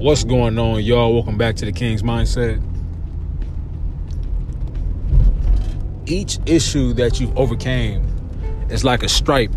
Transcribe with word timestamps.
What's 0.00 0.24
going 0.24 0.58
on, 0.58 0.82
y'all? 0.82 1.12
Welcome 1.12 1.36
back 1.36 1.56
to 1.56 1.66
the 1.66 1.72
King's 1.72 2.02
Mindset. 2.02 2.58
Each 6.06 6.38
issue 6.46 6.94
that 6.94 7.20
you've 7.20 7.36
overcame 7.36 8.06
is 8.70 8.82
like 8.82 9.02
a 9.02 9.10
stripe. 9.10 9.52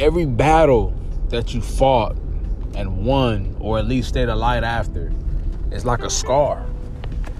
Every 0.00 0.26
battle 0.26 0.92
that 1.28 1.54
you 1.54 1.60
fought 1.60 2.16
and 2.74 3.04
won, 3.06 3.54
or 3.60 3.78
at 3.78 3.86
least 3.86 4.08
stayed 4.08 4.28
alive 4.28 4.64
after, 4.64 5.12
is 5.70 5.84
like 5.84 6.02
a 6.02 6.10
scar. 6.10 6.66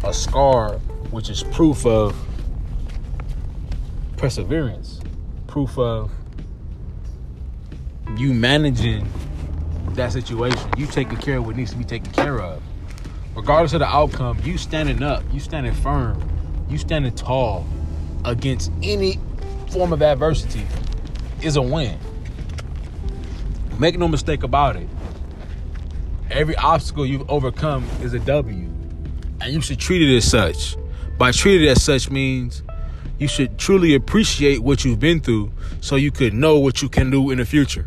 A 0.05 0.15
scar 0.15 0.75
which 1.11 1.29
is 1.29 1.43
proof 1.43 1.85
of 1.85 2.17
perseverance, 4.17 5.01
proof 5.49 5.77
of 5.77 6.13
you 8.17 8.33
managing 8.33 9.09
that 9.95 10.13
situation, 10.13 10.61
you 10.77 10.87
taking 10.87 11.17
care 11.19 11.39
of 11.39 11.47
what 11.47 11.57
needs 11.57 11.71
to 11.73 11.77
be 11.77 11.85
taken 11.85 12.13
care 12.13 12.41
of. 12.41 12.63
Regardless 13.35 13.73
of 13.73 13.81
the 13.81 13.87
outcome, 13.87 14.39
you 14.45 14.59
standing 14.59 15.03
up, 15.03 15.23
you 15.33 15.41
standing 15.41 15.73
firm, 15.73 16.23
you 16.69 16.79
standing 16.79 17.15
tall 17.15 17.67
against 18.25 18.71
any 18.83 19.19
form 19.69 19.93
of 19.93 20.03
adversity 20.03 20.67
is 21.43 21.57
a 21.57 21.63
win. 21.63 21.99
Make 23.79 23.99
no 23.99 24.09
mistake 24.09 24.43
about 24.43 24.77
it. 24.77 24.89
Every 26.31 26.55
obstacle 26.57 27.07
you've 27.07 27.29
overcome 27.31 27.89
is 28.03 28.13
a 28.13 28.19
W. 28.21 28.69
And 29.41 29.53
you 29.53 29.61
should 29.61 29.79
treat 29.79 30.03
it 30.03 30.17
as 30.17 30.29
such. 30.29 30.77
By 31.19 31.33
treat 31.33 31.63
it 31.63 31.69
as 31.69 31.83
such 31.83 32.11
means 32.11 32.63
you 33.19 33.29
should 33.29 33.59
truly 33.59 33.95
appreciate 33.95 34.61
what 34.61 34.85
you've 34.85 35.01
been 35.01 35.21
through 35.21 35.53
so 35.81 35.97
you 35.97 36.11
could 36.11 36.35
know 36.35 36.59
what 36.59 36.83
you 36.83 36.89
can 36.89 37.11
do 37.11 37.31
in 37.31 37.39
the 37.39 37.45
future. 37.45 37.87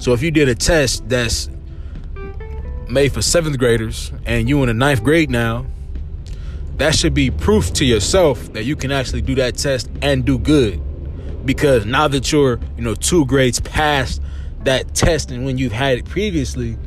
So 0.00 0.14
if 0.14 0.22
you 0.22 0.30
did 0.30 0.48
a 0.48 0.54
test 0.54 1.06
that's 1.10 1.50
made 2.88 3.12
for 3.12 3.20
seventh 3.20 3.58
graders 3.58 4.10
and 4.24 4.48
you 4.48 4.62
in 4.62 4.68
the 4.68 4.74
ninth 4.74 5.04
grade 5.04 5.28
now, 5.28 5.66
that 6.78 6.94
should 6.94 7.12
be 7.12 7.30
proof 7.30 7.70
to 7.74 7.84
yourself 7.84 8.50
that 8.54 8.64
you 8.64 8.76
can 8.76 8.90
actually 8.92 9.20
do 9.20 9.34
that 9.34 9.58
test 9.58 9.90
and 10.00 10.24
do 10.24 10.38
good. 10.38 10.80
Because 11.44 11.84
now 11.84 12.08
that 12.08 12.32
you're, 12.32 12.58
you 12.78 12.82
know, 12.82 12.94
two 12.94 13.26
grades 13.26 13.60
past 13.60 14.22
that 14.64 14.94
test 14.94 15.30
and 15.30 15.44
when 15.44 15.58
you've 15.58 15.72
had 15.72 15.98
it 15.98 16.06
previously, 16.06 16.78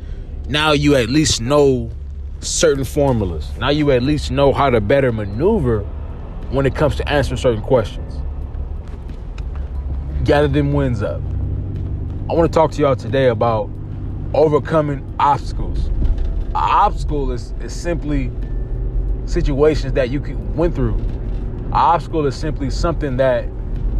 now 0.48 0.72
you 0.72 0.96
at 0.96 1.08
least 1.08 1.40
know 1.40 1.92
certain 2.40 2.84
formulas. 2.84 3.48
Now 3.60 3.70
you 3.70 3.92
at 3.92 4.02
least 4.02 4.32
know 4.32 4.52
how 4.52 4.70
to 4.70 4.80
better 4.80 5.12
maneuver 5.12 5.82
when 6.50 6.66
it 6.66 6.74
comes 6.74 6.96
to 6.96 7.08
answering 7.08 7.38
certain 7.38 7.62
questions. 7.62 8.20
Gather 10.24 10.48
them 10.48 10.72
wins 10.72 11.00
up. 11.00 11.20
I 12.26 12.32
want 12.32 12.50
to 12.50 12.58
talk 12.58 12.70
to 12.70 12.80
y'all 12.80 12.96
today 12.96 13.26
about 13.26 13.68
overcoming 14.32 15.14
obstacles. 15.20 15.88
An 15.88 16.52
obstacle 16.54 17.30
is, 17.32 17.52
is 17.60 17.70
simply 17.78 18.30
situations 19.26 19.92
that 19.92 20.08
you 20.08 20.22
went 20.54 20.74
through. 20.74 20.94
An 20.94 21.72
obstacle 21.74 22.24
is 22.24 22.34
simply 22.34 22.70
something 22.70 23.18
that 23.18 23.46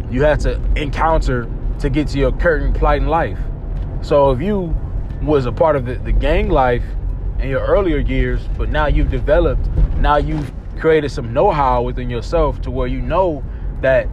you 0.09 0.23
had 0.23 0.39
to 0.39 0.59
encounter 0.75 1.47
to 1.77 1.89
get 1.91 2.07
to 2.09 2.17
your 2.17 2.31
current 2.31 2.75
plight 2.75 3.03
in 3.03 3.07
life. 3.07 3.37
So 4.01 4.31
if 4.31 4.41
you 4.41 4.75
was 5.21 5.45
a 5.45 5.51
part 5.51 5.75
of 5.75 5.85
the, 5.85 5.93
the 5.93 6.11
gang 6.11 6.49
life 6.49 6.83
in 7.37 7.49
your 7.49 7.63
earlier 7.63 7.99
years, 7.99 8.41
but 8.57 8.69
now 8.69 8.87
you've 8.87 9.11
developed, 9.11 9.67
now 9.97 10.17
you've 10.17 10.51
created 10.79 11.11
some 11.11 11.31
know-how 11.31 11.83
within 11.83 12.09
yourself 12.09 12.59
to 12.63 12.71
where 12.71 12.87
you 12.87 13.01
know 13.01 13.43
that 13.81 14.09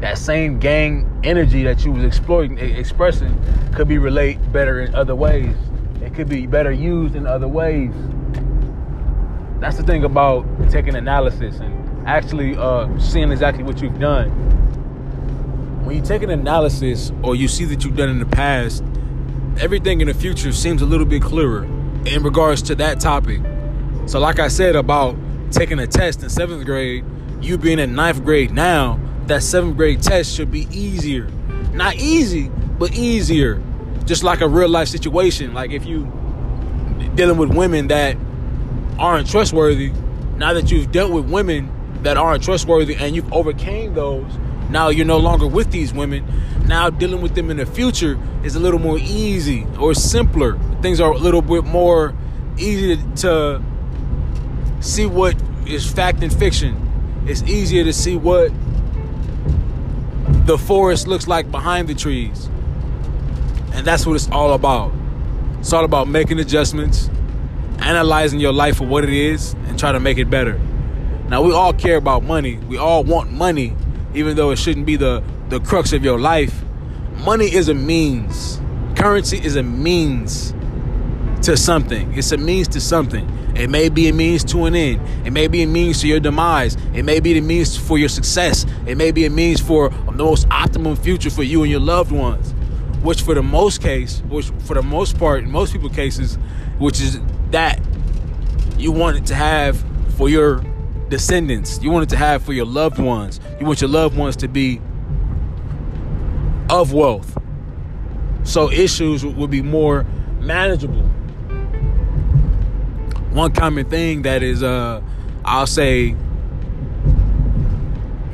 that 0.00 0.16
same 0.16 0.58
gang 0.58 1.20
energy 1.24 1.62
that 1.64 1.84
you 1.84 1.92
was 1.92 2.04
exploiting 2.04 2.58
expressing 2.58 3.38
could 3.74 3.86
be 3.86 3.98
relate 3.98 4.38
better 4.52 4.80
in 4.80 4.94
other 4.94 5.14
ways. 5.14 5.54
It 6.02 6.14
could 6.14 6.28
be 6.28 6.46
better 6.46 6.72
used 6.72 7.14
in 7.14 7.26
other 7.26 7.48
ways. 7.48 7.92
That's 9.60 9.76
the 9.76 9.82
thing 9.82 10.04
about 10.04 10.46
taking 10.70 10.96
analysis 10.96 11.60
and 11.60 12.08
actually 12.08 12.56
uh, 12.56 12.98
seeing 12.98 13.30
exactly 13.30 13.62
what 13.62 13.82
you've 13.82 13.98
done. 13.98 14.30
When 15.84 15.96
you 15.96 16.02
take 16.02 16.22
an 16.22 16.30
analysis 16.30 17.12
or 17.22 17.34
you 17.34 17.46
see 17.46 17.66
that 17.66 17.84
you've 17.84 17.96
done 17.96 18.08
in 18.08 18.18
the 18.18 18.26
past 18.26 18.82
everything 19.58 20.00
in 20.00 20.06
the 20.06 20.14
future 20.14 20.52
seems 20.52 20.80
a 20.80 20.86
little 20.86 21.04
bit 21.04 21.20
clearer 21.20 21.64
in 22.06 22.22
regards 22.22 22.62
to 22.62 22.74
that 22.76 23.00
topic. 23.00 23.40
So 24.06 24.18
like 24.18 24.38
i 24.38 24.48
said 24.48 24.76
about 24.76 25.16
taking 25.50 25.78
a 25.78 25.86
test 25.86 26.22
in 26.22 26.30
seventh 26.30 26.64
grade 26.64 27.04
you 27.42 27.58
being 27.58 27.78
in 27.78 27.94
ninth 27.94 28.24
grade 28.24 28.50
now 28.50 28.98
that 29.26 29.42
seventh 29.42 29.76
grade 29.76 30.02
test 30.02 30.34
should 30.34 30.50
be 30.50 30.66
easier. 30.70 31.28
Not 31.72 31.96
easy, 31.96 32.48
but 32.78 32.92
easier. 32.92 33.62
Just 34.04 34.24
like 34.24 34.40
a 34.40 34.48
real 34.48 34.68
life 34.68 34.88
situation. 34.88 35.54
Like 35.54 35.70
if 35.70 35.84
you 35.86 36.04
dealing 37.14 37.38
with 37.38 37.54
women 37.54 37.88
that 37.88 38.16
aren't 38.98 39.30
trustworthy, 39.30 39.92
now 40.36 40.52
that 40.54 40.70
you've 40.70 40.90
dealt 40.90 41.12
with 41.12 41.30
women 41.30 41.70
that 42.02 42.16
aren't 42.16 42.42
trustworthy 42.42 42.96
and 42.96 43.14
you've 43.14 43.32
overcame 43.32 43.94
those, 43.94 44.30
now 44.70 44.88
you're 44.88 45.06
no 45.06 45.18
longer 45.18 45.46
with 45.46 45.70
these 45.70 45.92
women. 45.92 46.24
Now 46.66 46.90
dealing 46.90 47.20
with 47.20 47.34
them 47.34 47.50
in 47.50 47.56
the 47.56 47.66
future 47.66 48.18
is 48.44 48.56
a 48.56 48.60
little 48.60 48.78
more 48.78 48.98
easy 48.98 49.66
or 49.78 49.94
simpler. 49.94 50.58
Things 50.80 51.00
are 51.00 51.12
a 51.12 51.18
little 51.18 51.42
bit 51.42 51.64
more 51.64 52.14
easy 52.56 52.96
to 53.16 53.62
see 54.80 55.06
what 55.06 55.34
is 55.66 55.90
fact 55.90 56.22
and 56.22 56.32
fiction. 56.32 56.86
It's 57.26 57.42
easier 57.42 57.84
to 57.84 57.92
see 57.92 58.16
what 58.16 58.50
the 60.46 60.58
forest 60.58 61.06
looks 61.06 61.28
like 61.28 61.50
behind 61.50 61.88
the 61.88 61.94
trees. 61.94 62.46
And 63.72 63.86
that's 63.86 64.06
what 64.06 64.14
it's 64.14 64.28
all 64.30 64.52
about. 64.52 64.92
It's 65.60 65.72
all 65.72 65.84
about 65.84 66.08
making 66.08 66.38
adjustments, 66.38 67.10
analyzing 67.78 68.40
your 68.40 68.52
life 68.52 68.78
for 68.78 68.86
what 68.86 69.04
it 69.04 69.10
is, 69.10 69.52
and 69.66 69.78
try 69.78 69.92
to 69.92 70.00
make 70.00 70.18
it 70.18 70.30
better. 70.30 70.58
Now 71.28 71.42
we 71.42 71.52
all 71.52 71.72
care 71.72 71.96
about 71.96 72.24
money. 72.24 72.56
We 72.56 72.78
all 72.78 73.04
want 73.04 73.30
money, 73.30 73.76
even 74.14 74.36
though 74.36 74.50
it 74.50 74.58
shouldn't 74.58 74.86
be 74.86 74.96
the, 74.96 75.22
the 75.48 75.60
crux 75.60 75.92
of 75.92 76.02
your 76.02 76.18
life. 76.18 76.64
Money 77.24 77.52
is 77.52 77.68
a 77.68 77.74
means. 77.74 78.60
Currency 78.96 79.38
is 79.38 79.56
a 79.56 79.62
means 79.62 80.54
to 81.42 81.56
something. 81.56 82.12
It's 82.14 82.32
a 82.32 82.36
means 82.36 82.68
to 82.68 82.80
something. 82.80 83.28
It 83.56 83.70
may 83.70 83.88
be 83.88 84.08
a 84.08 84.12
means 84.12 84.44
to 84.44 84.66
an 84.66 84.74
end. 84.74 85.26
It 85.26 85.32
may 85.32 85.48
be 85.48 85.62
a 85.62 85.66
means 85.66 86.00
to 86.02 86.08
your 86.08 86.20
demise. 86.20 86.76
It 86.94 87.04
may 87.04 87.20
be 87.20 87.34
the 87.34 87.40
means 87.40 87.76
for 87.76 87.98
your 87.98 88.08
success. 88.08 88.66
It 88.86 88.96
may 88.96 89.10
be 89.10 89.24
a 89.24 89.30
means 89.30 89.60
for 89.60 89.88
the 89.88 90.12
most 90.12 90.46
optimum 90.50 90.96
future 90.96 91.30
for 91.30 91.42
you 91.42 91.62
and 91.62 91.70
your 91.70 91.80
loved 91.80 92.12
ones. 92.12 92.52
Which 93.02 93.22
for 93.22 93.34
the 93.34 93.42
most 93.42 93.80
case, 93.80 94.22
which 94.28 94.50
for 94.60 94.74
the 94.74 94.82
most 94.82 95.18
part, 95.18 95.42
in 95.42 95.50
most 95.50 95.72
people 95.72 95.88
cases, 95.88 96.36
which 96.78 97.00
is 97.00 97.18
that 97.50 97.80
you 98.78 98.92
want 98.92 99.16
it 99.16 99.26
to 99.26 99.34
have 99.34 99.82
for 100.16 100.28
your 100.28 100.62
descendants. 101.08 101.82
You 101.82 101.90
want 101.90 102.04
it 102.04 102.10
to 102.10 102.16
have 102.16 102.42
for 102.42 102.52
your 102.52 102.66
loved 102.66 102.98
ones. 102.98 103.40
You 103.58 103.66
want 103.66 103.80
your 103.80 103.90
loved 103.90 104.16
ones 104.16 104.36
to 104.36 104.48
be 104.48 104.80
of 106.68 106.92
wealth. 106.92 107.36
So 108.44 108.70
issues 108.70 109.24
would 109.24 109.50
be 109.50 109.62
more 109.62 110.04
manageable 110.40 111.10
one 113.30 113.52
common 113.52 113.88
thing 113.88 114.22
that 114.22 114.42
is 114.42 114.62
uh 114.62 115.00
I'll 115.44 115.66
say 115.66 116.14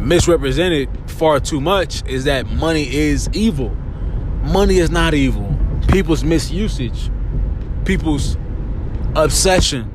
misrepresented 0.01 0.89
far 1.11 1.41
too 1.41 1.61
much 1.61 2.07
is 2.07 2.25
that 2.25 2.47
money 2.47 2.95
is 2.95 3.29
evil. 3.33 3.71
Money 4.43 4.79
is 4.79 4.91
not 4.91 5.15
evil. 5.15 5.53
People's 5.89 6.23
misusage, 6.23 7.11
people's 7.85 8.37
obsession, 9.17 9.91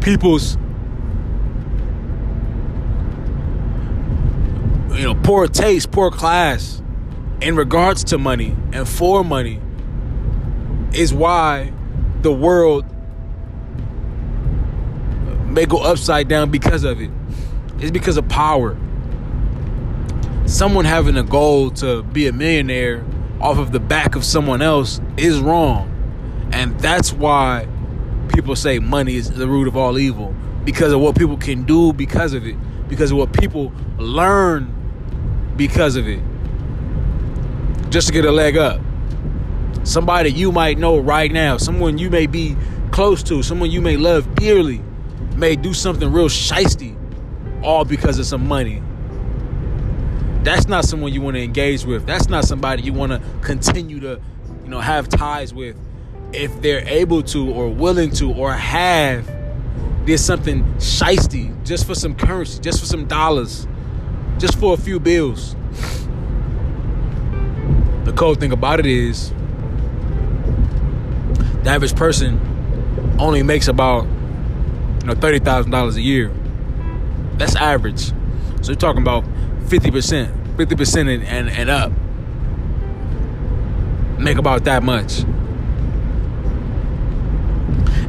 people's 0.00 0.56
you 4.96 5.04
know 5.04 5.14
poor 5.22 5.46
taste, 5.46 5.90
poor 5.90 6.10
class 6.10 6.82
in 7.40 7.56
regards 7.56 8.04
to 8.04 8.18
money 8.18 8.56
and 8.72 8.88
for 8.88 9.24
money 9.24 9.60
is 10.92 11.14
why 11.14 11.72
the 12.22 12.32
world 12.32 12.84
may 15.50 15.66
go 15.66 15.78
upside 15.78 16.28
down 16.28 16.50
because 16.50 16.84
of 16.84 17.00
it. 17.00 17.10
It's 17.78 17.90
because 17.90 18.16
of 18.16 18.28
power. 18.28 18.76
Someone 20.46 20.84
having 20.84 21.16
a 21.16 21.22
goal 21.22 21.70
to 21.72 22.02
be 22.02 22.26
a 22.26 22.32
millionaire 22.32 23.04
off 23.40 23.58
of 23.58 23.72
the 23.72 23.80
back 23.80 24.16
of 24.16 24.24
someone 24.24 24.62
else 24.62 25.00
is 25.16 25.40
wrong. 25.40 25.88
And 26.52 26.78
that's 26.80 27.12
why 27.12 27.66
people 28.28 28.54
say 28.56 28.78
money 28.78 29.16
is 29.16 29.30
the 29.30 29.48
root 29.48 29.66
of 29.66 29.76
all 29.76 29.98
evil 29.98 30.34
because 30.64 30.92
of 30.92 31.00
what 31.00 31.16
people 31.16 31.36
can 31.36 31.64
do 31.64 31.92
because 31.92 32.34
of 32.34 32.46
it, 32.46 32.56
because 32.88 33.10
of 33.10 33.16
what 33.16 33.32
people 33.32 33.72
learn 33.98 34.74
because 35.56 35.96
of 35.96 36.06
it. 36.06 36.20
Just 37.90 38.08
to 38.08 38.12
get 38.12 38.24
a 38.24 38.32
leg 38.32 38.56
up. 38.56 38.80
Somebody 39.84 40.30
you 40.30 40.52
might 40.52 40.78
know 40.78 40.98
right 40.98 41.32
now, 41.32 41.56
someone 41.56 41.96
you 41.96 42.10
may 42.10 42.26
be 42.26 42.56
close 42.90 43.22
to, 43.24 43.42
someone 43.42 43.70
you 43.70 43.80
may 43.80 43.96
love 43.96 44.34
dearly 44.34 44.82
may 45.40 45.56
do 45.56 45.72
something 45.72 46.12
real 46.12 46.28
shisty 46.28 46.94
all 47.64 47.84
because 47.84 48.18
of 48.18 48.26
some 48.26 48.46
money. 48.46 48.82
That's 50.44 50.68
not 50.68 50.84
someone 50.84 51.12
you 51.12 51.22
want 51.22 51.36
to 51.36 51.42
engage 51.42 51.84
with. 51.84 52.06
That's 52.06 52.28
not 52.28 52.44
somebody 52.44 52.82
you 52.82 52.92
want 52.92 53.12
to 53.12 53.22
continue 53.40 54.00
to, 54.00 54.20
you 54.64 54.70
know, 54.70 54.80
have 54.80 55.08
ties 55.08 55.52
with 55.52 55.76
if 56.32 56.60
they're 56.62 56.86
able 56.86 57.22
to 57.22 57.50
or 57.50 57.68
willing 57.68 58.10
to 58.10 58.32
or 58.32 58.52
have 58.52 59.26
did 60.04 60.18
something 60.18 60.62
shisty 60.74 61.52
just 61.64 61.86
for 61.86 61.94
some 61.94 62.14
currency, 62.14 62.60
just 62.60 62.78
for 62.78 62.86
some 62.86 63.06
dollars, 63.06 63.66
just 64.38 64.58
for 64.58 64.74
a 64.74 64.76
few 64.76 65.00
bills. 65.00 65.56
The 68.04 68.12
cold 68.12 68.40
thing 68.40 68.52
about 68.52 68.80
it 68.80 68.86
is 68.86 69.30
the 71.62 71.70
average 71.70 71.94
person 71.96 72.40
only 73.18 73.42
makes 73.42 73.68
about 73.68 74.06
you 75.00 75.06
know 75.06 75.14
thirty 75.14 75.38
thousand 75.38 75.70
dollars 75.70 75.96
a 75.96 76.02
year. 76.02 76.32
That's 77.34 77.56
average. 77.56 78.08
So 78.62 78.72
you're 78.72 78.76
talking 78.76 79.02
about 79.02 79.24
fifty 79.68 79.90
percent, 79.90 80.34
fifty 80.56 80.76
percent 80.76 81.08
and 81.08 81.48
and 81.50 81.70
up 81.70 81.92
make 84.20 84.36
about 84.36 84.64
that 84.64 84.82
much. 84.82 85.24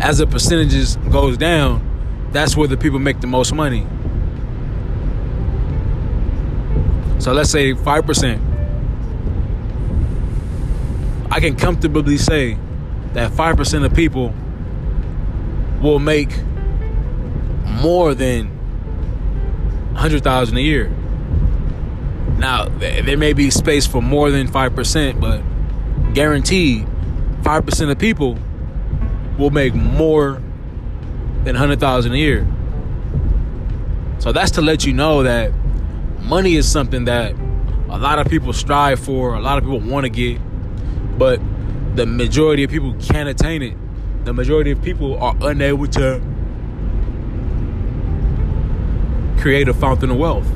As 0.02 0.18
the 0.18 0.28
percentages 0.28 0.98
goes 1.10 1.38
down, 1.38 1.88
that's 2.32 2.58
where 2.58 2.68
the 2.68 2.78
people 2.78 3.00
make 3.00 3.22
the 3.22 3.28
most 3.28 3.54
money. 3.54 3.88
So 7.20 7.34
let's 7.34 7.52
say 7.52 7.74
5%. 7.74 8.48
I 11.32 11.40
can 11.40 11.56
comfortably 11.56 12.18
say 12.18 12.58
that 13.14 13.32
5% 13.32 13.86
of 13.86 13.94
people 13.94 14.34
will 15.82 16.00
make 16.00 16.32
more 17.82 18.14
than 18.14 18.48
100,000 19.94 20.58
a 20.58 20.62
year. 20.62 20.90
Now, 22.38 22.66
there 22.66 23.18
may 23.18 23.34
be 23.34 23.50
space 23.52 23.86
for 23.86 24.02
more 24.02 24.32
than 24.32 24.48
5%, 24.48 25.20
but 25.20 25.42
guaranteed 26.14 26.88
5% 27.42 27.92
of 27.92 28.00
people 28.00 28.38
will 29.38 29.52
make 29.52 29.74
more 29.74 30.42
than 31.44 31.56
100,000 31.56 32.12
a 32.12 32.16
year. 32.16 32.48
So 34.20 34.32
that's 34.32 34.52
to 34.52 34.62
let 34.62 34.86
you 34.86 34.94
know 34.94 35.24
that 35.24 35.52
money 36.20 36.56
is 36.56 36.72
something 36.72 37.06
that 37.06 37.34
a 37.90 37.98
lot 37.98 38.20
of 38.20 38.28
people 38.28 38.54
strive 38.54 39.00
for, 39.00 39.34
a 39.34 39.40
lot 39.40 39.58
of 39.58 39.64
people 39.64 39.80
want 39.80 40.06
to 40.06 40.10
get, 40.10 40.40
but 41.18 41.40
the 41.96 42.06
majority 42.06 42.64
of 42.64 42.70
people 42.70 42.94
can't 43.02 43.28
attain 43.28 43.62
it. 43.62 43.76
The 44.26 44.34
majority 44.34 44.72
of 44.72 44.82
people 44.82 45.18
are 45.18 45.36
unable 45.42 45.88
to 45.88 46.22
create 49.42 49.68
a 49.68 49.74
fountain 49.74 50.12
of 50.12 50.18
wealth. 50.18 50.48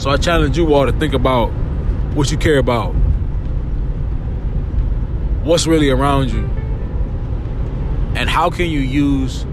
So 0.00 0.10
I 0.10 0.16
challenge 0.16 0.58
you 0.58 0.74
all 0.74 0.84
to 0.84 0.92
think 0.92 1.14
about 1.14 1.50
what 2.14 2.32
you 2.32 2.36
care 2.36 2.58
about. 2.58 2.90
What's 5.44 5.68
really 5.68 5.90
around 5.90 6.32
you? 6.32 6.44
And 8.16 8.28
how 8.28 8.50
can 8.50 8.66
you 8.66 8.80
use 8.80 9.46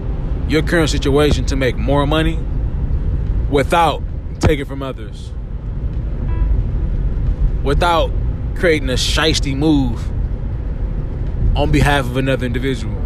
your 0.48 0.62
current 0.62 0.90
situation 0.90 1.46
to 1.46 1.56
make 1.56 1.76
more 1.76 2.04
money 2.04 2.38
without 3.48 4.02
taking 4.40 4.64
from 4.64 4.82
others? 4.82 5.30
Without 7.62 8.10
creating 8.56 8.90
a 8.90 8.94
shisty 8.94 9.56
move 9.56 10.04
on 11.56 11.70
behalf 11.70 12.06
of 12.06 12.16
another 12.16 12.44
individual? 12.44 12.96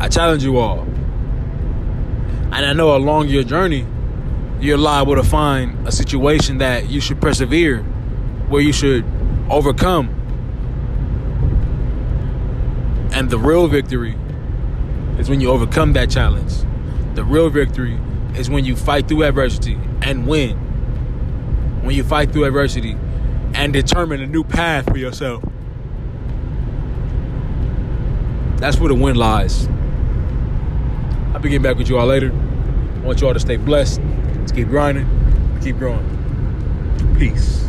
I 0.00 0.08
challenge 0.08 0.44
you 0.44 0.58
all 0.58 0.86
and 2.54 2.64
i 2.64 2.72
know 2.72 2.96
along 2.96 3.28
your 3.28 3.44
journey 3.44 3.86
you're 4.60 4.78
liable 4.78 5.14
to 5.14 5.22
find 5.22 5.86
a 5.86 5.92
situation 5.92 6.58
that 6.58 6.88
you 6.88 7.00
should 7.00 7.20
persevere 7.20 7.82
where 8.48 8.62
you 8.62 8.72
should 8.72 9.04
overcome. 9.50 10.08
And 13.12 13.30
the 13.30 13.38
real 13.38 13.68
victory 13.68 14.16
is 15.18 15.28
when 15.28 15.40
you 15.40 15.50
overcome 15.50 15.92
that 15.92 16.10
challenge. 16.10 16.52
The 17.14 17.24
real 17.24 17.50
victory 17.50 17.98
is 18.36 18.50
when 18.50 18.64
you 18.64 18.74
fight 18.74 19.06
through 19.06 19.24
adversity 19.24 19.78
and 20.02 20.26
win. 20.26 20.56
When 21.82 21.94
you 21.94 22.02
fight 22.02 22.32
through 22.32 22.44
adversity 22.44 22.96
and 23.54 23.72
determine 23.72 24.20
a 24.20 24.26
new 24.26 24.42
path 24.42 24.86
for 24.86 24.96
yourself. 24.96 25.44
That's 28.56 28.78
where 28.78 28.88
the 28.88 28.94
win 28.94 29.16
lies. 29.16 29.68
Be 31.44 31.50
getting 31.50 31.62
back 31.62 31.76
with 31.76 31.90
you 31.90 31.98
all 31.98 32.06
later. 32.06 32.32
I 32.32 33.00
want 33.00 33.20
you 33.20 33.26
all 33.26 33.34
to 33.34 33.38
stay 33.38 33.56
blessed. 33.56 34.00
Let's 34.38 34.50
keep 34.50 34.68
grinding. 34.68 35.06
Keep 35.62 35.76
growing. 35.76 36.02
Peace. 37.18 37.63